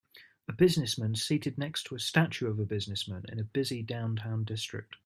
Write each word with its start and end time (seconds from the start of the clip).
A 0.47 0.51
businessman 0.51 1.13
seated 1.13 1.59
next 1.59 1.83
to 1.83 1.93
a 1.93 1.99
statue 1.99 2.47
of 2.47 2.57
a 2.59 2.65
businessman 2.65 3.23
in 3.29 3.37
a 3.39 3.43
busy 3.43 3.83
downtown 3.83 4.43
district. 4.43 4.95